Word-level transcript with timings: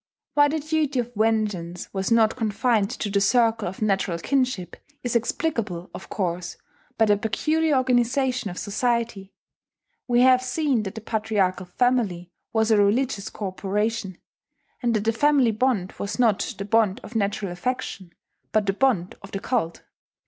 Why 0.33 0.47
the 0.47 0.57
duty 0.59 0.97
of 0.99 1.13
vengeance 1.13 1.93
was 1.93 2.09
not 2.09 2.35
confined 2.35 2.89
to 2.89 3.07
the 3.11 3.21
circle 3.21 3.67
of 3.67 3.83
natural 3.83 4.17
kinship 4.17 4.75
is 5.03 5.15
explicable, 5.15 5.91
of 5.93 6.09
course, 6.09 6.57
by 6.97 7.05
the 7.05 7.17
peculiar 7.17 7.75
organization 7.75 8.49
of 8.49 8.57
society. 8.57 9.31
We 10.07 10.21
have 10.21 10.41
seen 10.41 10.81
that 10.85 10.95
the 10.95 11.01
patriarchal 11.01 11.67
family 11.67 12.31
was 12.51 12.71
a 12.71 12.77
religious 12.77 13.29
corporation; 13.29 14.17
and 14.81 14.95
that 14.95 15.03
the 15.03 15.13
family 15.13 15.51
bond 15.51 15.93
was 15.99 16.17
not 16.17 16.55
the 16.57 16.65
bond 16.65 16.99
of 17.03 17.15
natural 17.15 17.51
affection, 17.51 18.11
but 18.51 18.65
the 18.65 18.73
bond 18.73 19.13
of 19.21 19.29
the 19.31 19.39
cult. 19.39 19.83